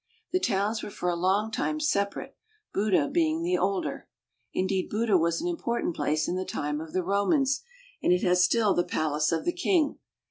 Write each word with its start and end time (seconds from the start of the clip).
The 0.31 0.39
towns 0.39 0.81
were 0.81 0.89
for 0.89 1.09
a 1.09 1.15
long 1.15 1.51
time 1.51 1.79
separate, 1.79 2.35
Buda 2.73 3.07
being 3.09 3.43
the 3.43 3.55
older. 3.59 4.07
Indeed, 4.51 4.89
Buda 4.89 5.15
was 5.15 5.39
an 5.41 5.47
important 5.47 5.95
place 5.95 6.27
in 6.27 6.35
the 6.35 6.43
time 6.43 6.81
of 6.81 6.91
the 6.93 7.03
Romans 7.03 7.61
and 8.01 8.11
it 8.11 8.23
has 8.23 8.43
still 8.43 8.73
the 8.73 8.83
palace 8.83 9.31
of 9.31 9.45
the 9.45 9.53
king. 9.53 9.99